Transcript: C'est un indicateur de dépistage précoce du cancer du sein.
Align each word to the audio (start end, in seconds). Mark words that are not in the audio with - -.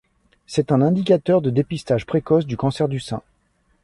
C'est 0.47 0.71
un 0.71 0.81
indicateur 0.81 1.43
de 1.43 1.51
dépistage 1.51 2.07
précoce 2.07 2.47
du 2.47 2.57
cancer 2.57 2.87
du 2.89 2.99
sein. 2.99 3.21